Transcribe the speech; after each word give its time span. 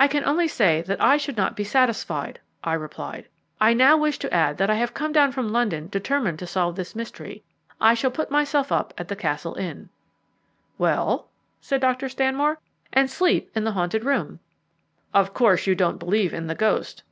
"I 0.00 0.08
can 0.08 0.24
only 0.24 0.48
say 0.48 0.82
that 0.82 1.00
I 1.00 1.16
should 1.16 1.36
not 1.36 1.54
be 1.54 1.62
satisfied," 1.62 2.40
I 2.64 2.72
replied. 2.72 3.26
"I 3.60 3.72
now 3.72 3.96
wish 3.96 4.18
to 4.18 4.34
add 4.34 4.58
that 4.58 4.68
I 4.68 4.74
have 4.74 4.94
come 4.94 5.12
down 5.12 5.30
from 5.30 5.48
London 5.52 5.86
determined 5.86 6.40
to 6.40 6.46
solve 6.48 6.74
this 6.74 6.96
mystery. 6.96 7.44
I 7.80 7.94
shall 7.94 8.12
myself 8.30 8.66
put 8.70 8.74
up 8.74 8.94
at 8.98 9.06
the 9.06 9.14
Castle 9.14 9.54
Inn." 9.54 9.90
"Well?" 10.76 11.28
said 11.60 11.80
Dr. 11.80 12.08
Stanmore. 12.08 12.58
"And 12.92 13.08
sleep 13.08 13.48
in 13.54 13.62
the 13.62 13.70
haunted 13.78 14.02
room." 14.04 14.40
"Of 15.14 15.32
course 15.32 15.68
you 15.68 15.76
don't 15.76 16.00
believe 16.00 16.34
in 16.34 16.48
the 16.48 16.56
ghost." 16.56 17.04